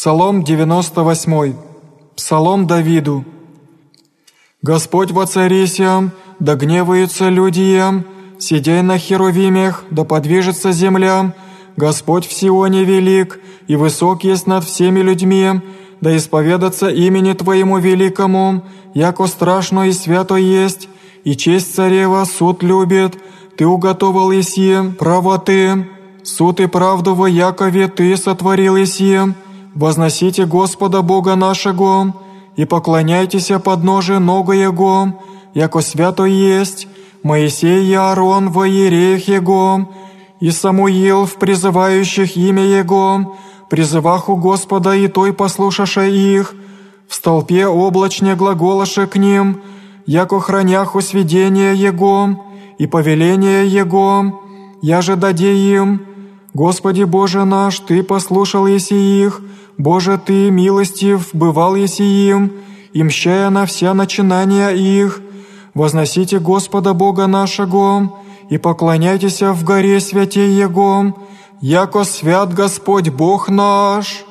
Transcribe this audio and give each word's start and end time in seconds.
Псалом 0.00 0.42
98. 0.44 1.54
Псалом 2.16 2.66
Давиду. 2.66 3.22
Господь 4.62 5.10
воцарися, 5.10 6.10
да 6.38 6.54
гневаются 6.54 7.28
люди, 7.28 7.78
сидя 8.38 8.82
на 8.82 8.96
херувимях, 8.96 9.84
да 9.90 10.04
подвижется 10.04 10.72
земля. 10.72 11.34
Господь 11.76 12.26
в 12.26 12.32
Сионе 12.32 12.82
велик, 12.82 13.40
и 13.68 13.76
высок 13.76 14.24
есть 14.24 14.46
над 14.46 14.64
всеми 14.64 15.00
людьми, 15.00 15.60
да 16.00 16.16
исповедаться 16.16 16.88
имени 16.88 17.34
Твоему 17.34 17.76
великому, 17.76 18.62
яко 18.94 19.26
страшно 19.26 19.86
и 19.86 19.92
свято 19.92 20.36
есть, 20.36 20.88
и 21.24 21.36
честь 21.36 21.74
царева 21.74 22.24
суд 22.24 22.62
любит, 22.62 23.18
Ты 23.58 23.66
уготовал 23.66 24.32
Иси, 24.32 24.78
право 24.98 25.38
Ты, 25.38 25.86
суд 26.22 26.58
и 26.58 26.66
правду 26.68 27.14
во 27.14 27.28
Якове 27.28 27.86
Ты 27.88 28.16
сотворил 28.16 28.78
Иси, 28.78 29.34
возносите 29.80 30.44
Господа 30.44 31.00
Бога 31.00 31.36
нашего, 31.36 32.14
и 32.54 32.66
поклоняйтесь 32.66 33.50
подноже 33.64 34.18
ногу 34.18 34.52
Его, 34.52 35.14
яко 35.54 35.80
свято 35.80 36.24
есть, 36.24 36.86
Моисей 37.22 37.86
и 37.86 37.94
Аарон 37.94 38.50
во 38.50 38.68
иереях 38.68 39.26
Его, 39.26 39.88
и 40.38 40.50
Самуил 40.50 41.24
в 41.24 41.36
призывающих 41.36 42.36
имя 42.36 42.62
Его, 42.62 43.36
призывах 43.70 44.28
у 44.28 44.36
Господа 44.36 44.94
и 44.94 45.08
той 45.08 45.32
послушаше 45.32 46.10
их, 46.10 46.54
в 47.08 47.14
столпе 47.14 47.66
облачне 47.66 48.36
глаголаше 48.36 49.06
к 49.06 49.16
ним, 49.16 49.62
яко 50.04 50.40
храняху 50.40 51.00
сведения 51.00 51.72
Его 51.72 52.44
и 52.76 52.86
повеления 52.86 53.64
Его, 53.64 54.42
я 54.82 55.00
же 55.00 55.16
даде 55.16 55.54
им, 55.54 56.09
Господи 56.54 57.04
Боже 57.04 57.44
наш, 57.44 57.78
Ты 57.80 58.02
послушал 58.02 58.66
еси 58.66 59.24
их, 59.24 59.40
Боже 59.78 60.18
Ты 60.18 60.50
милостив, 60.50 61.30
бывал 61.32 61.76
еси 61.76 62.28
им, 62.28 62.52
и 62.92 63.02
мщая 63.02 63.50
на 63.50 63.66
вся 63.66 63.94
начинания 63.94 64.70
их, 64.70 65.20
возносите 65.74 66.38
Господа 66.40 66.92
Бога 66.92 67.26
нашего, 67.26 68.18
и 68.48 68.58
поклоняйтесь 68.58 69.42
в 69.42 69.64
горе 69.64 70.00
святей 70.00 70.50
Его, 70.50 71.14
яко 71.60 72.04
свят 72.04 72.52
Господь 72.52 73.10
Бог 73.10 73.48
наш». 73.48 74.29